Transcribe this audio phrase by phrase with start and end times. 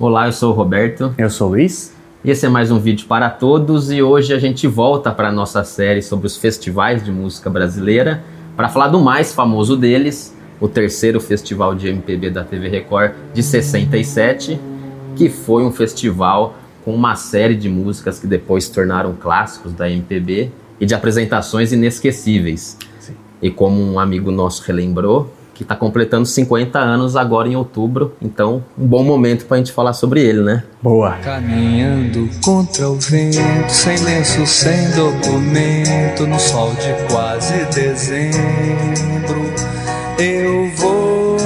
[0.00, 1.12] Olá, eu sou o Roberto.
[1.18, 1.92] Eu sou o Luiz.
[2.24, 5.64] Esse é mais um vídeo para todos e hoje a gente volta para a nossa
[5.64, 8.22] série sobre os festivais de música brasileira
[8.56, 13.42] para falar do mais famoso deles, o terceiro festival de MPB da TV Record de
[13.42, 14.60] 67,
[15.16, 16.54] que foi um festival
[16.84, 21.72] com uma série de músicas que depois se tornaram clássicos da MPB e de apresentações
[21.72, 22.78] inesquecíveis.
[23.00, 23.14] Sim.
[23.42, 25.28] E como um amigo nosso relembrou,
[25.58, 29.72] que está completando 50 anos agora em outubro, então um bom momento para a gente
[29.72, 30.62] falar sobre ele, né?
[30.80, 31.16] Boa.
[31.16, 33.36] Caminhando contra o vento,
[33.68, 38.36] sem lenço, sem documento, no sol de quase dezembro,
[40.16, 41.36] eu vou.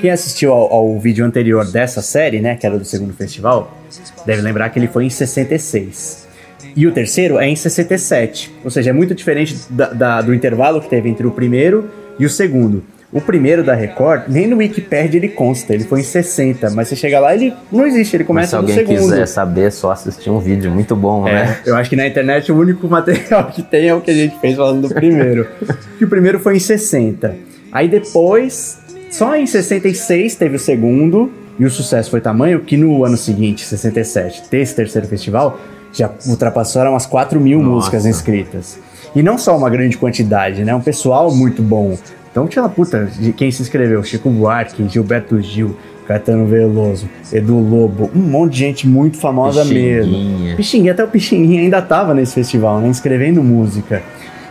[0.00, 3.76] Quem assistiu ao, ao vídeo anterior dessa série, né, que era do segundo festival,
[4.24, 6.28] deve lembrar que ele foi em 66.
[6.76, 8.54] E o terceiro é em 67.
[8.62, 12.24] Ou seja, é muito diferente da, da, do intervalo que teve entre o primeiro e
[12.24, 12.93] o segundo.
[13.14, 16.96] O primeiro da Record, nem no Wikipedia ele consta, ele foi em 60, mas você
[16.96, 18.86] chega lá, ele não existe, ele começa no segundo.
[18.86, 21.58] Se alguém quiser saber, é só assistir um vídeo muito bom, é, né?
[21.64, 24.36] Eu acho que na internet o único material que tem é o que a gente
[24.40, 25.46] fez falando do primeiro.
[25.96, 27.36] que o primeiro foi em 60.
[27.70, 28.80] Aí depois,
[29.12, 33.64] só em 66 teve o segundo, e o sucesso foi tamanho que no ano seguinte,
[33.64, 35.60] 67, ter esse terceiro festival,
[35.92, 37.70] já ultrapassaram as 4 mil Nossa.
[37.70, 38.76] músicas inscritas.
[39.14, 40.74] E não só uma grande quantidade, né?
[40.74, 41.96] Um pessoal muito bom.
[42.34, 44.02] Então tinha, puta, quem se inscreveu?
[44.02, 50.04] Chico Buarque, Gilberto Gil, Caetano Veloso, Edu Lobo, um monte de gente muito famosa Pixinguinha.
[50.04, 50.56] mesmo.
[50.56, 52.88] Pixinguinha, até o Pixinguinha ainda tava nesse festival, né?
[52.88, 54.02] Escrevendo música.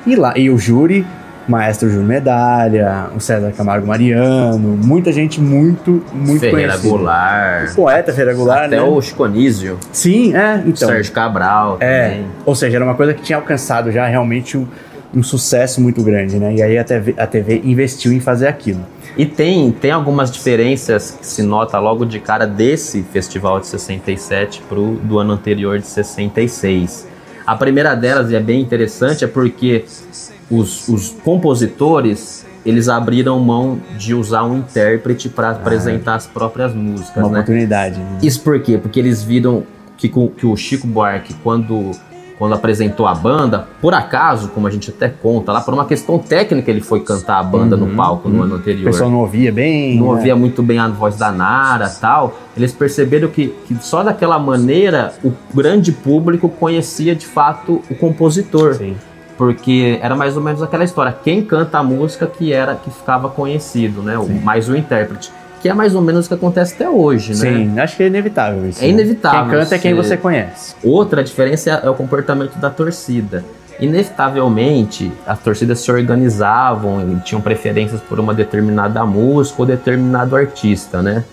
[0.08, 1.06] E lá, e o júri,
[1.46, 6.90] Maestro Júlio Medalha, o César Camargo Mariano, muita gente muito, muito Ferreira conhecida.
[6.90, 7.72] Goulart.
[7.72, 8.82] O poeta Ferreira Goulart, Até né?
[8.82, 9.78] o Chiconísio.
[9.92, 10.88] Sim, é, então.
[10.88, 12.26] Sérgio Cabral é, também.
[12.46, 14.66] Ou seja, era uma coisa que tinha alcançado já realmente um,
[15.16, 16.56] um sucesso muito grande, né?
[16.56, 18.86] E aí a TV, a TV investiu em fazer aquilo.
[19.16, 24.64] E tem, tem algumas diferenças que se nota logo de cara desse festival de 67
[24.68, 27.08] pro do ano anterior de 66.
[27.46, 29.86] A primeira delas, e é bem interessante, é porque
[30.50, 37.18] os, os compositores eles abriram mão de usar um intérprete para apresentar as próprias músicas.
[37.18, 37.40] Uma né?
[37.40, 38.00] oportunidade.
[38.00, 38.20] né?
[38.24, 38.78] Isso por quê?
[38.78, 39.64] Porque eles viram
[39.98, 41.92] que, que o Chico Buarque, quando,
[42.44, 46.20] quando apresentou a banda, por acaso, como a gente até conta lá, por uma questão
[46.20, 49.50] técnica, ele foi cantar a banda no palco no ano O anterior pessoal não ouvia
[49.50, 49.98] bem.
[49.98, 50.12] não né?
[50.12, 55.14] ouvia muito bem a voz da Nara tal, eles perceberam que, que só daquela maneira
[55.24, 58.74] o grande público conhecia de fato o compositor.
[58.74, 58.98] Sim.
[59.38, 63.30] Porque era mais ou menos aquela história, quem canta a música que era que ficava
[63.30, 64.18] conhecido, né?
[64.18, 65.32] O, mais o intérprete.
[65.64, 67.36] Que é mais ou menos o que acontece até hoje, né?
[67.36, 68.84] Sim, acho que é inevitável isso.
[68.84, 70.76] É inevitável, Quem canta é quem você- você conhece.
[70.84, 73.44] Outra diferença é o comportamento da torcida.
[73.80, 81.02] Inevitavelmente, as torcidas se organizavam e tinham preferências por uma determinada música ou determinado artista,
[81.02, 81.24] né?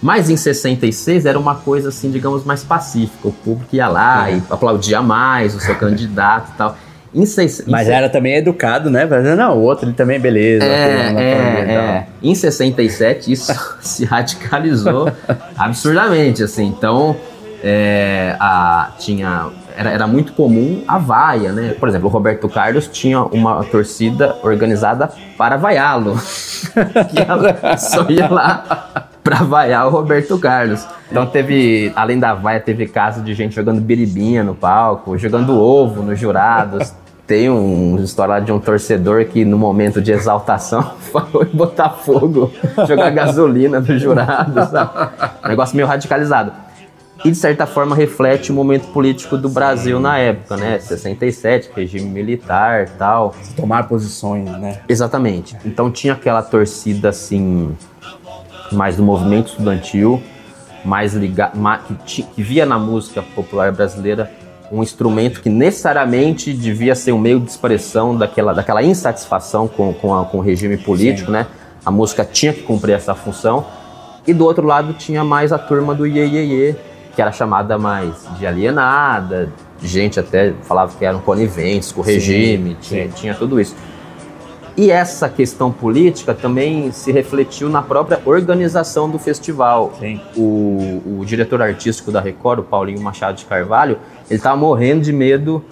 [0.00, 3.28] Mas em 66 era uma coisa assim, digamos, mais pacífica.
[3.28, 4.36] O público ia lá É.
[4.36, 6.76] e aplaudia mais o seu candidato e tal.
[7.66, 9.04] Mas era também educado, né?
[9.36, 10.64] Não, o outro ele também, beleza.
[10.64, 12.06] é, e é, é.
[12.22, 15.10] Em 67 isso se radicalizou
[15.58, 16.66] absurdamente, assim.
[16.66, 17.16] Então,
[17.64, 21.74] é, a, tinha, era, era muito comum a vaia, né?
[21.78, 26.16] Por exemplo, o Roberto Carlos tinha uma torcida organizada para vaiá-lo.
[27.10, 30.84] que ela só ia lá para vaiar o Roberto Carlos.
[31.08, 36.02] Então teve, além da vaia, teve caso de gente jogando biribinha no palco, jogando ovo
[36.02, 36.92] nos jurados.
[37.28, 40.82] Tem um história lá de um torcedor que no momento de exaltação
[41.12, 42.52] falou em botar fogo,
[42.88, 45.10] jogar gasolina nos jurados, sabe?
[45.44, 46.50] Um negócio meio radicalizado.
[47.24, 50.78] E de certa forma reflete o momento político do Brasil na época, né?
[50.80, 53.34] 67, regime militar tal.
[53.54, 54.80] Tomar posições, né?
[54.88, 55.56] Exatamente.
[55.64, 57.76] Então tinha aquela torcida assim,
[58.72, 60.22] mais do movimento estudantil,
[60.84, 61.52] mais ligada,
[62.06, 64.30] que, que via na música popular brasileira
[64.72, 70.14] um instrumento que necessariamente devia ser um meio de expressão daquela, daquela insatisfação com, com,
[70.14, 71.46] a- com o regime político, né?
[71.84, 73.66] A música tinha que cumprir essa função.
[74.26, 76.76] E do outro lado tinha mais a turma do Iê Iê Iê,
[77.16, 79.50] que era chamada mais de alienada,
[79.82, 83.12] gente até falava que eram coniventes com o Sim, regime, tinha, sim.
[83.14, 83.74] tinha tudo isso.
[84.80, 89.92] E essa questão política também se refletiu na própria organização do festival.
[90.34, 93.98] O, o diretor artístico da Record, o Paulinho Machado de Carvalho,
[94.30, 95.62] ele estava morrendo de medo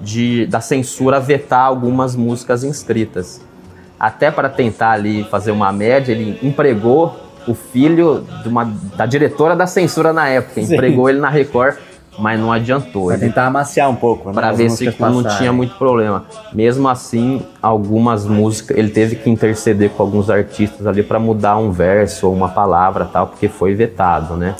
[0.00, 3.40] de, da censura vetar algumas músicas inscritas.
[4.00, 7.16] Até para tentar ali fazer uma média, ele empregou
[7.46, 8.64] o filho uma,
[8.96, 10.74] da diretora da censura na época, Sim.
[10.74, 11.76] empregou ele na Record,
[12.18, 13.06] mas não adiantou.
[13.06, 14.34] Pra tentar amaciar um pouco, né?
[14.34, 16.24] para as ver se não tinha muito problema.
[16.52, 21.70] Mesmo assim, algumas músicas, ele teve que interceder com alguns artistas ali para mudar um
[21.70, 24.54] verso ou uma palavra tal, porque foi vetado, né?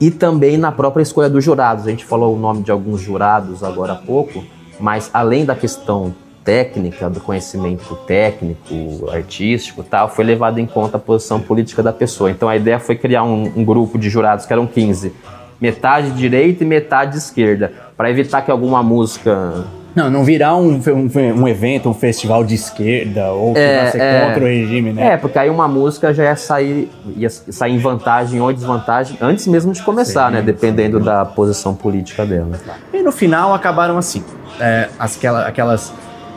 [0.00, 1.86] e também na própria escolha dos jurados.
[1.86, 4.44] A gente falou o nome de alguns jurados agora há pouco,
[4.78, 6.14] mas além da questão
[6.44, 12.30] técnica, do conhecimento técnico, artístico tal, foi levado em conta a posição política da pessoa.
[12.30, 15.12] Então a ideia foi criar um, um grupo de jurados que eram 15,
[15.60, 19.64] metade direita e metade esquerda, para evitar que alguma música
[19.94, 23.90] Não, não virar um, um, um evento, um festival de esquerda ou que É, vai
[23.92, 24.26] ser é.
[24.26, 25.14] contra o regime, né?
[25.14, 29.46] É, porque aí uma música já ia sair, ia sair em vantagem ou desvantagem antes
[29.46, 30.42] mesmo de começar, Sim, né?
[30.42, 32.50] Dependendo da posição política dela.
[32.92, 34.22] E no final acabaram assim.
[34.60, 35.92] É, as- aquela- aquelas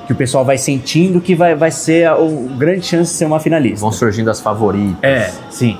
[0.07, 3.25] que o pessoal vai sentindo que vai, vai ser a o, grande chance de ser
[3.25, 3.81] uma finalista.
[3.81, 4.98] Vão surgindo as favoritas.
[5.04, 5.77] É, sim.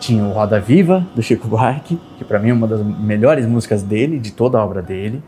[0.00, 3.82] Tinha o Roda Viva, do Chico Buarque, que pra mim é uma das melhores músicas
[3.82, 5.22] dele, de toda a obra dele.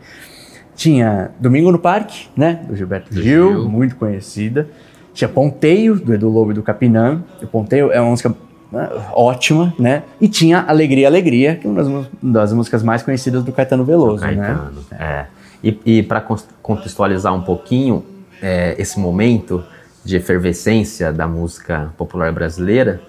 [0.75, 3.69] Tinha Domingo no Parque, né, do Gilberto Do Gil, Gil.
[3.69, 4.67] muito conhecida.
[5.13, 7.23] Tinha Ponteio, do Edu Lobo e do Capinã.
[7.41, 8.35] O Ponteio é uma música
[8.71, 10.01] né, ótima, né?
[10.19, 14.25] E tinha Alegria, Alegria, que é uma das, das músicas mais conhecidas do Caetano Veloso,
[14.25, 14.35] né?
[14.35, 14.85] Caetano.
[14.91, 15.25] É.
[15.63, 16.19] E, e para
[16.61, 18.03] contextualizar um pouquinho
[18.41, 19.63] é, esse momento
[20.03, 22.99] de efervescência da música popular brasileira,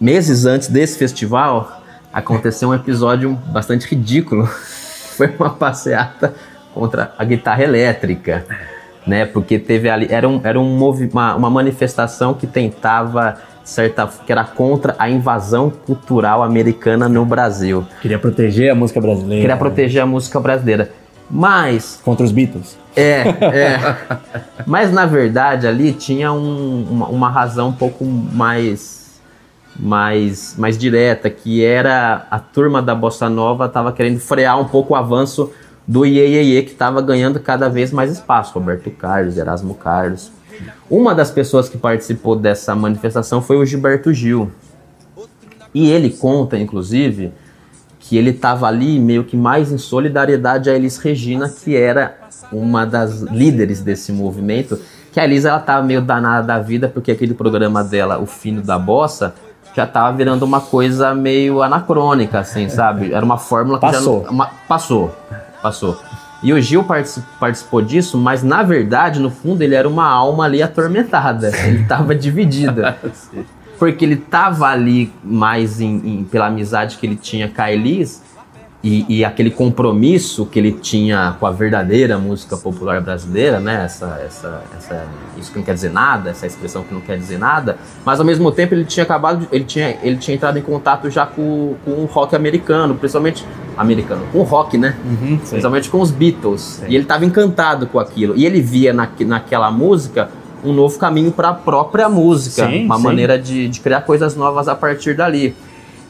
[0.00, 1.82] meses antes desse festival
[2.12, 4.46] aconteceu um episódio bastante ridículo.
[5.16, 6.34] Foi uma passeata
[6.74, 8.44] contra a guitarra elétrica,
[9.06, 9.24] né?
[9.24, 14.30] Porque teve ali era, um, era um movi- uma, uma manifestação que tentava certa que
[14.30, 17.84] era contra a invasão cultural americana no Brasil.
[18.02, 19.40] Queria proteger a música brasileira.
[19.40, 20.90] Queria proteger a música brasileira.
[21.28, 22.78] Mas, Contra os Beatles.
[22.94, 23.96] é, é.
[24.64, 28.95] Mas na verdade ali tinha um- uma, uma razão um pouco mais,
[29.78, 34.94] mais, mais direta, que era a turma da Bossa Nova estava querendo frear um pouco
[34.94, 35.50] o avanço
[35.86, 38.54] do Iê, que estava ganhando cada vez mais espaço.
[38.54, 40.32] Roberto Carlos, Erasmo Carlos.
[40.90, 44.50] Uma das pessoas que participou dessa manifestação foi o Gilberto Gil.
[45.74, 47.32] E ele conta, inclusive,
[48.00, 52.16] que ele estava ali meio que mais em solidariedade a Elis Regina, que era
[52.50, 54.78] uma das líderes desse movimento.
[55.12, 58.62] Que a Elis ela tava meio danada da vida, porque aquele programa dela, O Fino
[58.62, 59.34] da Bossa,
[59.76, 63.12] já tava virando uma coisa meio anacrônica, assim, sabe?
[63.12, 64.20] Era uma fórmula que Passou.
[64.22, 65.14] já não, uma- passou,
[65.62, 66.00] passou.
[66.42, 70.44] E o Gil partici- participou disso, mas na verdade, no fundo, ele era uma alma
[70.44, 71.50] ali atormentada.
[71.66, 72.82] Ele tava dividido.
[73.78, 78.22] Porque ele tava ali mais em, em- pela amizade que ele tinha com a Elis
[78.84, 83.84] e, e aquele compromisso que ele tinha com a verdadeira música popular brasileira, né?
[83.84, 85.04] Essa, essa, essa,
[85.38, 88.26] isso que não quer dizer nada, essa expressão que não quer dizer nada, mas ao
[88.26, 91.74] mesmo tempo ele tinha acabado, de- ele tinha, ele tinha entrado em contato já com,
[91.84, 93.44] com o rock americano, principalmente
[93.76, 94.94] americano, com o rock, né?
[95.04, 96.82] Uhum, Principalmente com os Beatles.
[96.88, 98.34] E ele estava encantado com aquilo.
[98.36, 100.30] E ele via na, naquela música
[100.64, 102.66] um novo caminho para a própria música.
[102.68, 103.02] Sim, uma sim.
[103.02, 105.54] maneira de, de criar coisas novas a partir dali.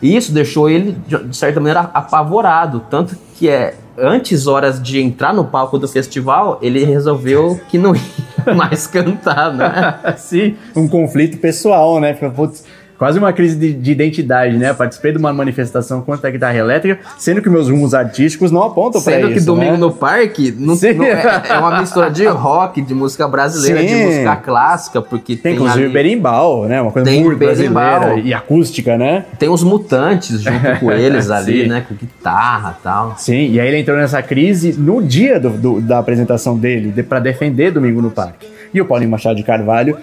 [0.03, 2.85] E isso deixou ele, de certa maneira, apavorado.
[2.91, 3.75] Tanto que é.
[3.99, 8.03] Antes horas de entrar no palco do festival, ele resolveu que não ia
[8.55, 9.99] mais cantar, né?
[10.19, 12.13] Sim, um conflito pessoal, né?
[12.13, 12.63] Putz,
[12.99, 14.73] quase uma crise de, de identidade, né?
[14.73, 19.01] Participei de uma manifestação contra a guitarra elétrica, sendo que meus rumos artísticos não apontam
[19.01, 19.79] Sendo isso, que domingo né?
[19.79, 24.05] no parque não, não é, é uma mistura de rock, de música brasileira, de Sim.
[24.07, 26.81] música clássica, porque Tem, tem, inclusive ali- berimbau, né?
[26.81, 27.83] Uma coisa Tem muito berimbau.
[28.01, 29.25] brasileira e acústica, né?
[29.39, 31.85] Tem os mutantes junto com eles ali, né?
[31.89, 33.15] Com guitarra e tal.
[33.19, 37.03] Sim, e aí ele entrou nessa crise no dia do- do- da apresentação dele, de,
[37.03, 38.47] para defender Domingo no Parque.
[38.73, 39.97] E o Paulinho Machado de Carvalho,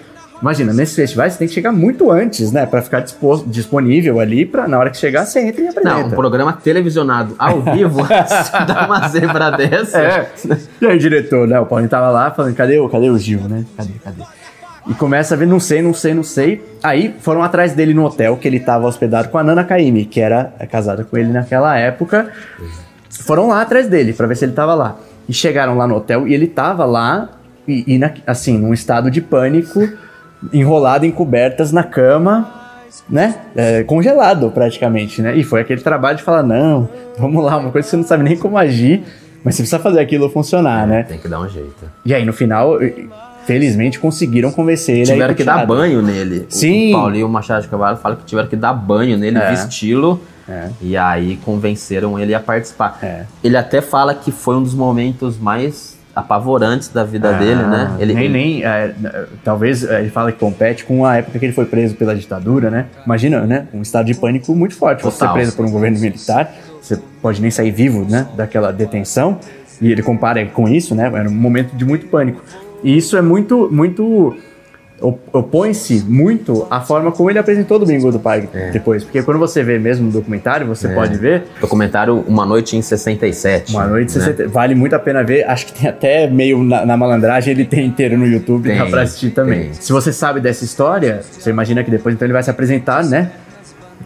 [0.44, 2.66] imagina, nesses festivais você tem que chegar muito antes, né?
[2.66, 5.94] Pra ficar disposto, disponível ali, pra na hora que chegar você entra e apresenta.
[5.98, 9.98] Não, um programa televisionado ao vivo, se dá uma zebra dessa.
[10.00, 10.28] É.
[10.80, 11.58] E aí diretor, né?
[11.58, 13.64] O Paulinho tava lá falando, cadê o, cadê o Gil, né?
[13.76, 14.22] Cadê, cadê?
[14.86, 16.62] E começa a ver, não sei, não sei, não sei.
[16.82, 20.20] Aí foram atrás dele no hotel, que ele tava hospedado com a Nana Caymmi, que
[20.20, 22.28] era casada com ele naquela época.
[23.08, 24.96] Foram lá atrás dele, pra ver se ele tava lá.
[25.26, 27.30] E chegaram lá no hotel, e ele tava lá,
[27.66, 29.88] e, e na- assim, num estado de pânico,
[30.52, 32.50] enrolado em cobertas na cama,
[33.08, 33.34] né?
[33.56, 35.36] É, congelado praticamente, né?
[35.36, 38.22] E foi aquele trabalho de falar: não, vamos lá, uma coisa que você não sabe
[38.22, 39.02] nem como agir,
[39.42, 41.02] mas você precisa fazer aquilo funcionar, né?
[41.04, 41.90] Tem que dar um jeito.
[42.04, 42.78] E aí, no final,
[43.46, 45.06] felizmente conseguiram convencer ele.
[45.06, 46.46] Tiveram que dar banho nele.
[46.48, 46.94] Sim.
[46.94, 49.50] O Paulinho Machado de Carvalho fala que tiveram que dar banho nele, É.
[49.50, 50.20] vesti-lo.
[50.48, 50.68] É.
[50.80, 52.98] E aí convenceram ele a participar.
[53.02, 53.24] É.
[53.42, 57.90] Ele até fala que foi um dos momentos mais apavorantes da vida dele, né?
[57.92, 58.94] Ah, Ele, nem, nem é,
[59.42, 62.70] talvez é, ele fala que compete com a época que ele foi preso pela ditadura,
[62.70, 62.86] né?
[63.04, 63.66] Imagina, né?
[63.74, 65.02] Um estado de pânico muito forte.
[65.02, 65.34] Você ser Total.
[65.34, 68.28] preso por um governo militar, você pode nem sair vivo, né?
[68.36, 69.38] Daquela detenção.
[69.80, 71.10] E ele compara com isso, né?
[71.12, 72.42] Era um momento de muito pânico.
[72.82, 74.36] E isso é muito, muito
[75.32, 78.70] opõe-se muito à forma como ele apresentou o Domingo do Parque É.
[78.70, 79.02] depois.
[79.04, 80.94] Porque quando você vê mesmo no documentário, você É.
[80.94, 83.72] pode ver Documentário Uma Noite em 67.
[83.72, 84.24] Uma Noite né?
[84.24, 84.48] 60.
[84.48, 85.44] Vale muito a pena ver.
[85.48, 88.86] Acho que tem até meio na, na malandragem, ele tem inteiro no YouTube, Tem, dá
[88.86, 89.64] pra assistir também.
[89.64, 89.72] tem.
[89.74, 93.30] Se você sabe dessa história, você imagina que depois então ele vai se apresentar, né?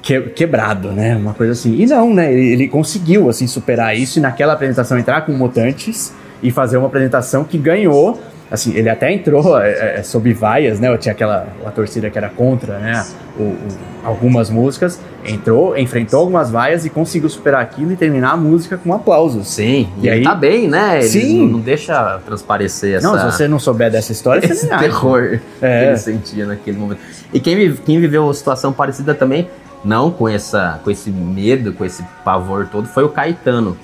[0.02, 1.16] Que- quebrado, né?
[1.16, 1.75] Uma coisa assim.
[1.80, 2.33] E não, né?
[2.33, 6.87] Ele, ele conseguiu, assim, superar isso e naquela apresentação entrar com Mutantes e fazer uma
[6.87, 8.18] apresentação que ganhou.
[8.50, 10.96] Assim, ele até entrou é, é, sob vaias, né?
[10.96, 13.04] Tinha aquela a torcida que era contra, né?
[13.38, 13.58] o- o-
[14.04, 14.98] algumas músicas.
[15.24, 19.48] Entrou, enfrentou algumas vaias e conseguiu superar aquilo e terminar a música com aplausos.
[19.48, 20.98] Sim, e, E ele aí- tá bem, né?
[21.00, 21.40] Ele Sim.
[21.42, 25.38] não, não deixa transparecer essa, Não, se você não souber dessa história, esse você terror
[25.60, 25.80] É.
[25.82, 27.00] que ele sentia naquele momento.
[27.34, 29.48] E quem, quem viveu uma situação parecida também,
[29.84, 33.76] não com, essa, com esse medo, com esse pavor todo, foi o Caetano.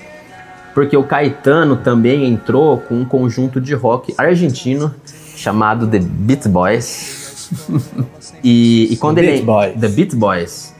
[0.74, 4.92] Porque o Caetano também entrou com um conjunto de rock argentino
[5.36, 7.48] chamado The Beat Boys.
[8.42, 9.32] e, e quando The ele.
[9.32, 9.80] Beat Boys.
[9.80, 10.74] The Beat Boys.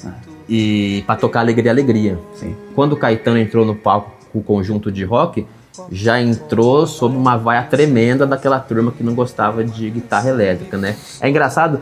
[0.48, 2.18] E pra tocar Alegria, Alegria.
[2.34, 2.54] Sim.
[2.74, 5.46] Quando o Caetano entrou no palco com o conjunto de rock,
[5.90, 10.96] já entrou sob uma vaia tremenda daquela turma que não gostava de guitarra elétrica, né?
[11.20, 11.80] É engraçado,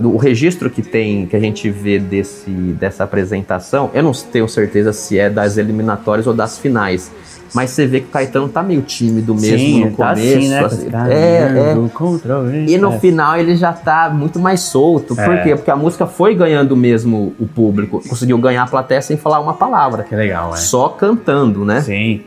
[0.00, 4.92] o registro que tem, que a gente vê desse, dessa apresentação, eu não tenho certeza
[4.92, 7.10] se é das eliminatórias ou das finais,
[7.54, 10.36] mas você vê que o Caetano tá meio tímido mesmo Sim, no tá começo.
[10.38, 10.58] assim, né?
[10.60, 11.48] com assim, esse cara, é, é.
[11.48, 12.64] né.
[12.68, 12.98] E no É.
[12.98, 15.14] final ele já tá muito mais solto.
[15.14, 15.42] Por É.
[15.42, 15.56] quê?
[15.56, 18.02] Porque a música foi ganhando mesmo o público.
[18.08, 20.02] Conseguiu ganhar a plateia sem falar uma palavra.
[20.04, 20.56] Que legal, é.
[20.56, 21.80] Só cantando, né?
[21.80, 22.22] Sim.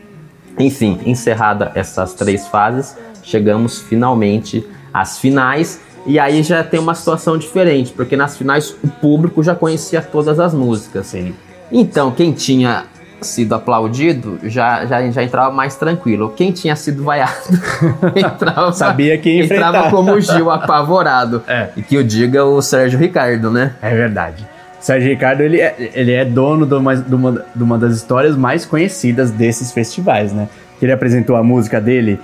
[0.58, 5.80] Enfim, encerrada essas três fases, chegamos finalmente às finais.
[6.06, 10.40] E aí já tem uma situação diferente, porque nas finais o público já conhecia todas
[10.40, 11.06] as músicas.
[11.08, 11.34] Sim.
[11.70, 12.84] Então, quem tinha
[13.26, 16.32] sido aplaudido já, já, já entrava mais tranquilo.
[16.36, 17.32] Quem tinha sido vaiado
[18.14, 19.90] entrava, Sabia quem entrava enfrentar.
[19.90, 21.42] como o Gil apavorado.
[21.46, 21.68] É.
[21.76, 23.72] E que o diga o Sérgio Ricardo, né?
[23.82, 24.46] É verdade.
[24.80, 28.36] Sérgio Ricardo, ele é, ele é dono de uma, de, uma, de uma das histórias
[28.36, 30.48] mais conhecidas desses festivais, né?
[30.78, 32.18] Que ele apresentou a música dele,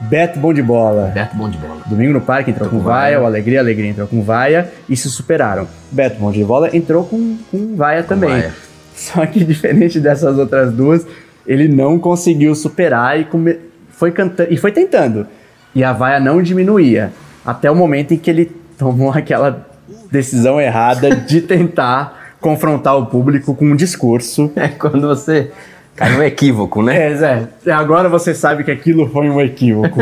[0.00, 1.10] Beto Bom de Bola.
[1.12, 1.82] Beto Bom de Bola.
[1.86, 3.20] Domingo no Parque entrou com com Vaia, Vaia.
[3.20, 5.66] o Alegria, Alegria entrou com Vaia e se superaram.
[5.90, 8.30] Beto Bom de Bola entrou com, com Vaia também.
[8.30, 8.67] Vaia.
[8.98, 11.06] Só que diferente dessas outras duas,
[11.46, 13.58] ele não conseguiu superar e, come-
[13.90, 15.26] foi cantando, e foi tentando.
[15.74, 17.12] E a Vaia não diminuía.
[17.46, 19.66] Até o momento em que ele tomou aquela
[20.10, 24.50] decisão errada de tentar confrontar o público com um discurso.
[24.56, 25.50] É quando você
[25.94, 26.96] cai no equívoco, né?
[27.10, 30.00] É, Zé, agora você sabe que aquilo foi um equívoco.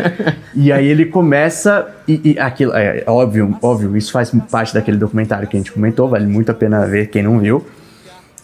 [0.54, 1.86] e aí ele começa.
[2.08, 6.08] E, e aquilo, é óbvio, óbvio, isso faz parte daquele documentário que a gente comentou,
[6.08, 7.64] vale muito a pena ver quem não viu.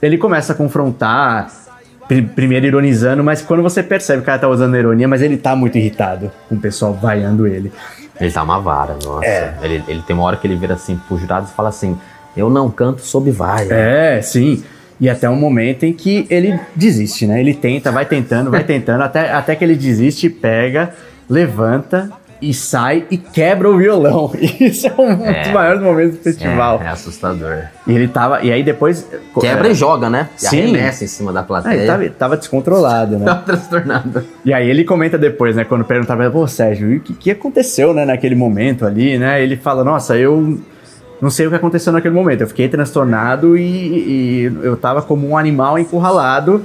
[0.03, 1.49] Ele começa a confrontar,
[2.09, 5.37] pri- primeiro ironizando, mas quando você percebe que o cara tá usando ironia, mas ele
[5.37, 7.73] tá muito irritado com o pessoal vaiando ele.
[8.21, 9.25] Ele tá uma vara, nossa.
[9.27, 9.55] É.
[9.63, 11.97] Ele, ele tem uma hora que ele vira assim pro jurado e fala assim:
[12.37, 13.73] Eu não canto sob vaia.
[13.73, 14.63] É, sim.
[15.01, 17.41] E até um momento em que ele desiste, né?
[17.41, 20.91] Ele tenta, vai tentando, vai tentando, até, até que ele desiste, pega,
[21.29, 22.09] levanta
[22.43, 24.31] e sai e quebra o violão.
[24.61, 25.43] Isso é um É.
[25.45, 26.81] dos maiores momentos do festival.
[26.83, 27.59] É, é assustador.
[27.87, 28.43] E ele tava.
[28.43, 29.09] E aí depois.
[29.41, 30.29] Quebra é, e joga, né?
[30.37, 30.61] E Sim.
[30.63, 31.75] arremessa em cima da Ah, plateia.
[31.75, 33.25] ele tava, tava descontrolado, né?
[33.33, 34.25] Tava transtornado.
[34.45, 35.65] E aí ele comenta depois, né?
[35.65, 39.43] Quando ele, pô, Sérgio, o que, que aconteceu, né, naquele momento ali, né?
[39.43, 40.61] Ele fala, nossa, eu
[41.21, 42.41] não sei o que aconteceu naquele momento.
[42.41, 46.65] Eu fiquei transtornado e, e eu tava como um animal encurralado,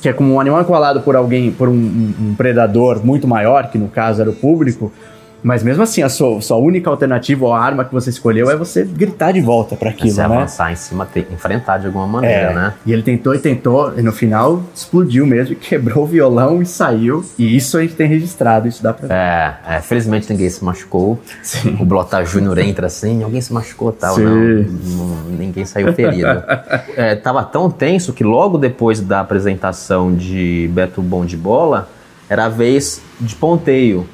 [0.00, 3.78] que é como um animal encurralado por alguém, por um- um predador muito maior, que
[3.78, 4.92] no caso era o público.
[5.42, 8.84] Mas mesmo assim, a sua, sua única alternativa ou arma que você escolheu é você
[8.84, 10.24] gritar de volta para aquilo, Se né?
[10.24, 12.74] avançar em cima, ter enfrentar de alguma maneira, É, né?
[12.84, 17.24] E ele tentou e tentou, e no final explodiu mesmo, quebrou o violão e saiu.
[17.38, 19.14] E isso a gente tem registrado, isso dá pra ver.
[19.14, 21.20] É, é, felizmente ninguém se machucou.
[21.42, 21.76] Sim.
[21.80, 24.24] O Blota Júnior entra assim, alguém se machucou tal, Sim.
[24.24, 26.28] não, não- Ninguém saiu ferido.
[26.96, 31.88] É, tava tão tenso que logo depois da apresentação de Beto Bom de Bola,
[32.28, 34.06] era a vez de ponteio.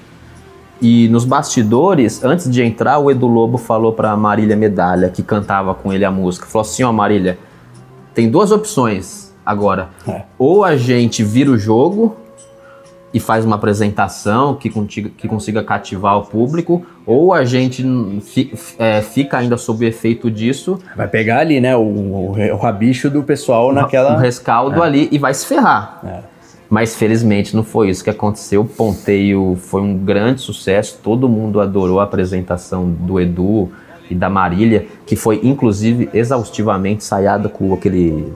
[0.83, 5.75] E nos bastidores, antes de entrar, o Edu Lobo falou pra Marília Medalha, que cantava
[5.75, 7.39] com ele a música, falou assim, ó Marília,
[8.13, 9.89] tem duas opções agora.
[10.07, 10.23] É.
[10.39, 12.17] Ou a gente vira o jogo
[13.13, 17.83] e faz uma apresentação que, contiga- que consiga cativar o público, ou a gente
[18.23, 22.57] fi- é, fica ainda sob o efeito disso, Vai pegar ali, né, o, o, o
[22.57, 24.15] rabicho do pessoal naquela...
[24.15, 26.01] um rescaldo ali e vai se ferrar.
[26.05, 26.34] É.
[26.75, 28.63] Mas felizmente não foi isso que aconteceu.
[28.63, 30.99] O ponteio foi um grande sucesso.
[31.01, 33.71] Todo mundo adorou a apresentação do Edu
[34.11, 38.33] e da Marília, que foi inclusive exaustivamente ensaiada com aquele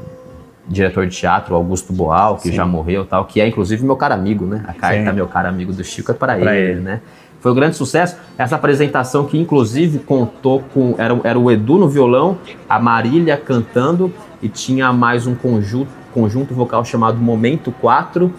[0.68, 2.54] diretor de teatro, Augusto Boal, que Sim.
[2.54, 4.62] já morreu e tal, que é inclusive meu caro amigo, né?
[4.68, 5.16] A carta Sim.
[5.16, 6.80] meu caro amigo do Chico é para ele, ele.
[6.80, 7.00] né?
[7.40, 8.18] Foi um grande sucesso.
[8.38, 10.94] Essa apresentação que inclusive contou com.
[10.96, 15.88] Era, era o Edu no violão, a Marília cantando e tinha mais um conjunto,
[16.20, 18.32] conjunto vocal chamado Momento 4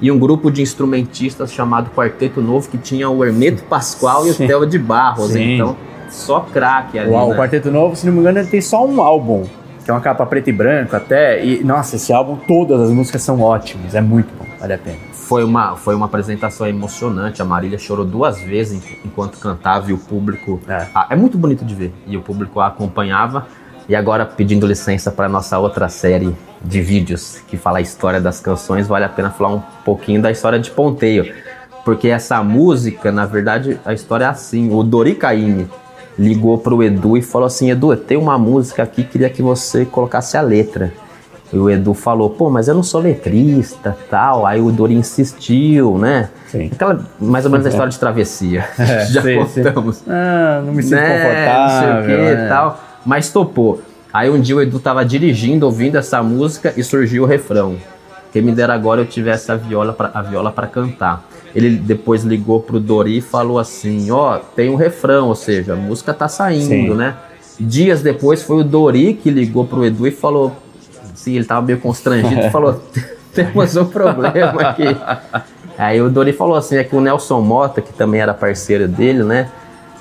[0.00, 4.34] e um grupo de instrumentistas chamado Quarteto Novo que tinha o Hermeto Pascoal e o.
[4.34, 5.30] Theo de Barros.
[5.32, 5.54] Sim.
[5.54, 5.76] Então,
[6.10, 7.10] só craque ali.
[7.10, 7.36] O, o né?
[7.36, 9.44] Quarteto Novo, se não me engano, ele tem só um álbum,
[9.84, 11.44] que é uma capa preto e branco até.
[11.44, 14.98] E, nossa, esse álbum, todas as músicas são ótimas, é muito bom, vale a pena.
[15.12, 17.42] Foi uma, foi uma apresentação emocionante.
[17.42, 20.60] A Marília chorou duas vezes en- enquanto cantava e o público.
[20.68, 20.86] É.
[21.10, 21.92] É muito bonito de ver.
[22.06, 23.46] E o público a acompanhava.
[23.88, 28.40] E agora, pedindo licença para nossa outra série de vídeos que fala a história das
[28.40, 31.32] canções, vale a pena falar um pouquinho da história de Ponteio.
[31.84, 34.72] Porque essa música, na verdade, a história é assim.
[34.74, 35.68] O Dori Caymmi
[36.18, 39.84] ligou pro Edu e falou assim: Edu, eu tenho uma música aqui, queria que você
[39.84, 40.92] colocasse a letra.
[41.52, 44.44] E o Edu falou, pô, mas eu não sou letrista, tal.
[44.44, 46.28] Aí o Dori insistiu, né?
[46.48, 46.70] Sim.
[46.72, 48.66] Aquela, mais ou menos a história de travessia.
[48.76, 49.62] É, Já sim, sim.
[49.62, 50.02] contamos.
[50.08, 51.94] Ah, não me sinto Né, confortável.
[51.94, 52.44] Não sei o que né?
[52.44, 52.80] e tal.
[53.06, 53.80] Mas topou.
[54.12, 57.76] Aí um dia o Edu tava dirigindo, ouvindo essa música e surgiu o refrão.
[58.32, 61.24] Quem me dera agora eu tivesse a viola pra, a viola para cantar.
[61.54, 65.76] Ele depois ligou pro Dori e falou assim: Ó, tem um refrão, ou seja, a
[65.76, 66.94] música tá saindo, Sim.
[66.94, 67.16] né?
[67.58, 70.54] Dias depois foi o Dori que ligou pro Edu e falou:
[71.14, 72.82] Sim, ele tava meio constrangido e falou:
[73.32, 74.84] Temos um problema aqui.
[75.78, 79.22] Aí o Dori falou assim: é que o Nelson Mota, que também era parceiro dele,
[79.22, 79.48] né?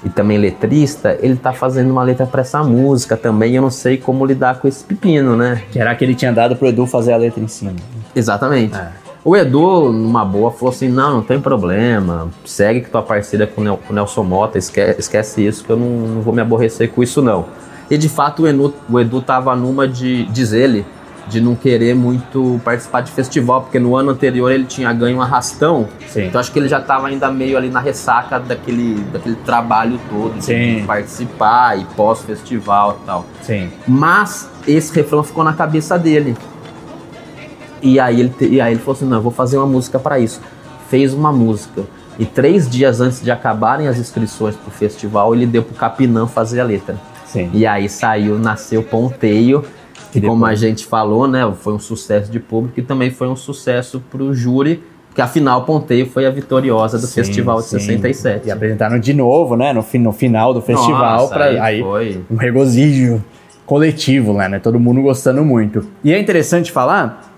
[0.05, 3.55] E também letrista, ele tá fazendo uma letra pra essa música também.
[3.55, 5.63] Eu não sei como lidar com esse pepino, né?
[5.71, 7.73] Que era que ele tinha dado pro Edu fazer a letra em cima.
[8.15, 8.75] Exatamente.
[8.77, 8.87] É.
[9.23, 12.29] O Edu, numa boa, falou assim: não, não tem problema.
[12.45, 15.71] Segue que tua parceira com o Nel- com o Nelson Mota, esquece, esquece isso, que
[15.71, 17.45] eu não, não vou me aborrecer com isso, não.
[17.89, 20.85] E de fato o Edu, o Edu tava numa de, diz ele,
[21.27, 25.21] de não querer muito participar de festival, porque no ano anterior ele tinha ganho um
[25.21, 25.87] arrastão.
[26.07, 26.27] Sim.
[26.27, 30.35] Então acho que ele já tava ainda meio ali na ressaca daquele, daquele trabalho todo
[30.35, 30.83] de Sim.
[30.85, 33.25] participar e pós-festival e tal.
[33.41, 33.71] Sim.
[33.87, 36.37] Mas esse refrão ficou na cabeça dele.
[37.81, 40.19] E aí ele, e aí ele falou assim: não, eu vou fazer uma música para
[40.19, 40.41] isso.
[40.89, 41.83] Fez uma música.
[42.17, 46.61] E três dias antes de acabarem as inscrições pro festival, ele deu pro Capinã fazer
[46.61, 46.95] a letra.
[47.25, 47.49] Sim.
[47.53, 49.65] E aí saiu, nasceu Ponteio,
[50.17, 50.33] E depois?
[50.33, 54.01] como a gente falou, né, foi um sucesso de público e também foi um sucesso
[54.09, 57.79] pro júri, porque afinal Ponteio foi a vitoriosa do Sim, festival de sim.
[57.79, 58.47] 67.
[58.47, 59.71] E apresentaram de novo, né?
[59.71, 63.23] No, no final do festival, pra, aí aí um regozijo
[63.65, 64.59] coletivo lá, né?
[64.59, 65.87] Todo mundo gostando muito.
[66.03, 67.33] E é interessante falar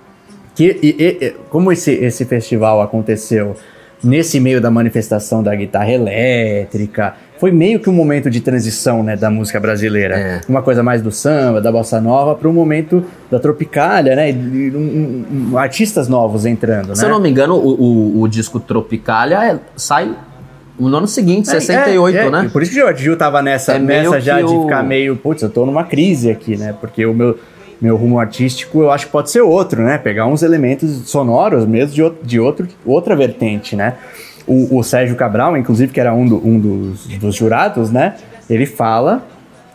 [0.55, 3.55] que, e- e- como esse, esse festival aconteceu
[4.03, 9.15] nesse meio da manifestação da guitarra elétrica, foi meio que um momento de transição, né,
[9.15, 10.15] da música brasileira.
[10.15, 10.41] É.
[10.50, 14.32] Uma coisa mais do samba, da bossa nova, para um momento da tropicália, né?
[14.32, 17.08] E, um- um- artistas novos entrando, Se né?
[17.08, 20.12] eu não me engano, o, o, o disco Tropicália é- sai
[20.80, 22.30] no ano seguinte, É, 68, é, é.
[22.30, 22.50] né?
[22.54, 25.50] Por isso que o Gil tava nessa, É nessa já de ficar meio, putz, eu
[25.50, 26.73] tô numa crise aqui, né?
[26.80, 27.38] Porque o meu,
[27.82, 29.97] meu rumo artístico eu acho que pode ser outro, né?
[29.97, 33.93] Pegar uns elementos sonoros mesmo de, outro- de outro, outra vertente, né?
[34.47, 38.15] O, o Sérgio Cabral, inclusive, que era um, do- um dos, dos jurados, né?
[38.49, 39.25] Ele fala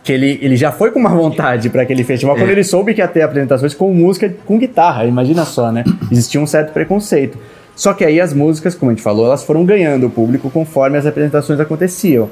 [0.03, 2.53] que ele, ele já foi com uma vontade para aquele festival quando É.
[2.53, 5.05] ele soube que ia ter apresentações com música com guitarra.
[5.05, 5.83] Imagina só, né?
[6.11, 7.37] Existia um certo preconceito.
[7.75, 10.97] Só que aí as músicas, como a gente falou, elas foram ganhando o público conforme
[10.97, 12.29] as apresentações aconteciam.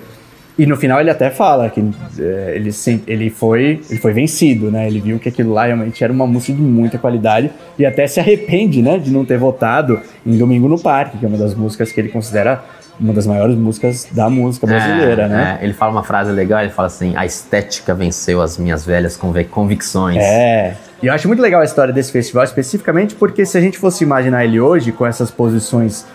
[0.59, 1.79] E no final ele até fala que
[2.19, 2.69] é, ele,
[3.07, 4.85] ele, foi, ele foi vencido, né?
[4.85, 8.19] Ele viu que aquilo lá realmente era uma música de muita qualidade e até se
[8.19, 8.97] arrepende, né?
[8.99, 12.09] De não ter votado em Domingo no Parque, que é uma das músicas que ele
[12.09, 12.63] considera
[12.99, 15.57] uma das maiores músicas da música brasileira, É, né?
[15.59, 15.63] é.
[15.63, 19.49] Ele fala uma frase legal, ele fala assim, a estética venceu as minhas velhas convic-
[19.49, 20.17] convicções.
[20.21, 20.75] É.
[21.01, 24.03] E eu acho muito legal a história desse festival, especificamente porque se a gente fosse
[24.03, 26.05] imaginar ele hoje com essas posições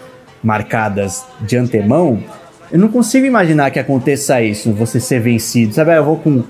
[0.44, 2.22] marcadas de antemão,
[2.70, 5.74] eu não consigo imaginar que aconteça isso, você ser vencido.
[5.74, 6.42] Sabe, ah, eu vou com.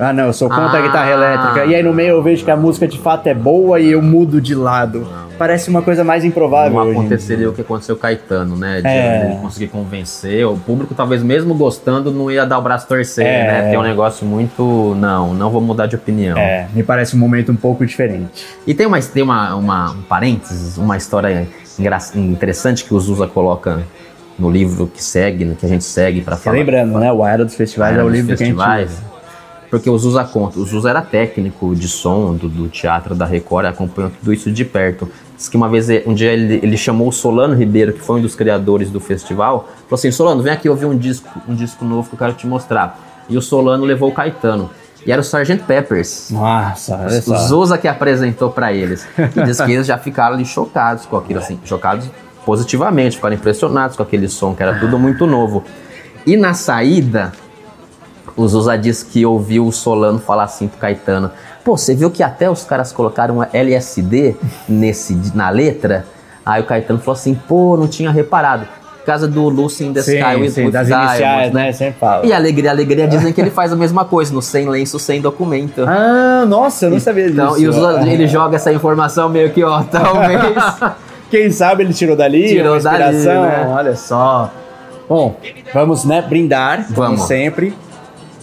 [0.00, 0.82] Ah, não, eu sou contra a Ah.
[0.82, 1.64] guitarra elétrica.
[1.64, 4.00] E aí no meio eu vejo que a música de fato é boa e eu
[4.00, 5.04] mudo de lado.
[5.36, 6.72] Parece uma coisa mais improvável.
[6.84, 8.80] Não aconteceria o que aconteceu com o Caetano, né?
[8.80, 9.26] De É.
[9.30, 10.46] ele conseguir convencer.
[10.46, 13.46] O público, talvez mesmo gostando, não ia dar o braço a torcer, É.
[13.46, 13.70] né?
[13.70, 14.94] Tem um negócio muito.
[15.00, 16.36] Não, não vou mudar de opinião.
[16.38, 18.46] É, me parece um momento um pouco diferente.
[18.66, 21.48] E tem, uma, tem uma, uma, um parênteses, uma história
[22.14, 23.80] interessante que o Zusa coloca
[24.38, 26.56] no livro que segue, que a gente segue para falar.
[26.56, 27.12] Lembrando, né?
[27.12, 28.58] O Era dos Festivais é o livro que a gente.
[29.70, 33.66] Porque o Zusa conta, o Zusa era técnico de som do, do teatro da Record,
[33.66, 35.08] acompanhou tudo isso de perto.
[35.36, 38.22] Diz que uma vez, um dia ele, ele chamou o Solano Ribeiro, que foi um
[38.22, 42.08] dos criadores do festival, falou assim, Solano, vem aqui ouvir um disco, um disco novo
[42.08, 42.98] que eu quero te mostrar.
[43.28, 44.70] E o Solano levou o Caetano.
[45.06, 45.62] E era o Sgt.
[45.66, 46.30] Peppers.
[46.30, 47.36] Nossa, O.
[47.36, 49.06] Zusa que apresentou pra eles.
[49.36, 52.06] E diz que eles já ficaram ali chocados com aquilo, assim, chocados
[52.48, 55.62] positivamente, ficaram impressionados com aquele som, que era tudo muito novo.
[56.26, 57.30] E na saída,
[58.34, 61.30] os ousadis que ouviu o Solano falar assim pro Caetano:
[61.62, 64.34] pô, você viu que até os caras colocaram LSD
[64.66, 66.06] nesse, na letra?
[66.46, 68.66] Aí o Caetano falou assim: pô, não tinha reparado.
[68.96, 71.72] Por causa do Lucy in the Sky Sim, with, sim, with das Diamonds, iniciais, né?
[71.72, 72.26] Sempre fala.
[72.26, 75.84] E Alegria, Alegria dizem que ele faz a mesma coisa, no Sem Lenço, Sem Documento.
[75.86, 77.34] Ah, nossa, eu não sabia disso.
[77.34, 80.40] Então, e os, ele joga essa informação meio que, ó, talvez.
[81.30, 83.66] Quem sabe ele tirou dali, Tirou inspiração, dali, né?
[83.74, 84.50] olha só.
[85.08, 85.36] Bom,
[85.72, 87.22] vamos, né, brindar, como Vamos.
[87.22, 87.74] sempre.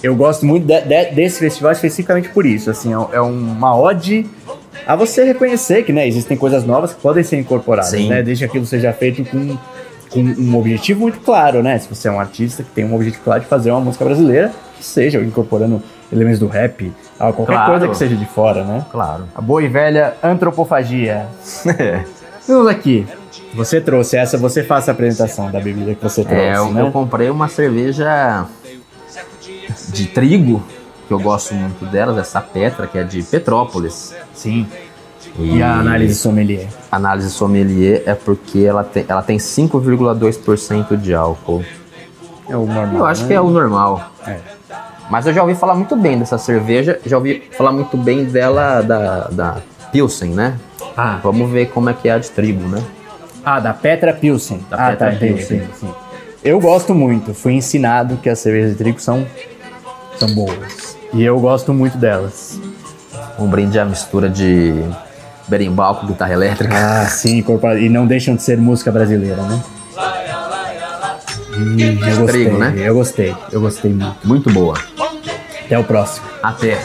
[0.04, 4.26] Eu gosto muito de- de- desse festival especificamente por isso, assim, é é uma ode
[4.86, 8.10] a você reconhecer que, né, existem coisas novas que podem ser incorporadas, Sim.
[8.10, 9.58] né, desde que aquilo seja feito com,
[10.12, 13.24] com um objetivo muito claro, né, se você é um artista que tem um objetivo
[13.24, 17.71] claro de fazer uma música brasileira, seja incorporando elementos do rap, qualquer Claro.
[17.71, 18.86] coisa que seja de fora, né.
[18.91, 19.24] Claro.
[19.34, 21.26] A boa e velha antropofagia.
[22.48, 23.08] Vamos aqui.
[23.54, 26.82] Você trouxe essa, você faça a apresentação da bebida que você trouxe, É, eu, né?
[26.82, 28.46] eu comprei uma cerveja
[29.90, 30.62] de trigo,
[31.08, 34.14] que eu gosto muito delas, essa Petra, que é de Petrópolis.
[34.34, 34.68] Sim.
[35.38, 36.68] E a análise sommelier?
[36.92, 41.64] análise sommelier é porque ela tem, ela tem 5,2% de álcool.
[42.48, 42.98] É o normal.
[42.98, 43.28] Eu acho né?
[43.28, 44.12] que é o normal.
[44.26, 44.38] É.
[45.10, 48.82] Mas eu já ouvi falar muito bem dessa cerveja, já ouvi falar muito bem dela,
[48.82, 49.58] da, da
[49.92, 50.58] Pilsen, né?
[50.98, 52.82] Ah, Vamos ver como é que é a de trigo, né?
[53.44, 54.66] ah, da Petra Pilsen.
[54.70, 55.62] Da ah, Petra tá, Pilsen.
[55.80, 55.90] sim.
[56.44, 57.34] Eu gosto muito.
[57.34, 59.26] Fui ensinado que as cervejas de trigo são,
[60.18, 60.98] são boas.
[61.14, 62.60] E eu gosto muito delas.
[63.38, 64.74] Um brinde à mistura de
[65.48, 66.76] berimbau com guitarra elétrica.
[66.76, 67.44] Ah, sim,
[67.80, 69.64] e não deixam de ser música brasileira, né?
[71.58, 72.74] Hum, eu gostei, Trigo, né?
[72.78, 74.28] eu gostei, eu gostei muito.
[74.28, 74.76] Muito boa.
[75.66, 76.26] Até o próximo.
[76.44, 76.78] Até.